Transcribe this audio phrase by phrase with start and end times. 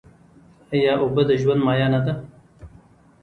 [0.73, 2.13] آیا اوبه د ژوند مایه نه ده؟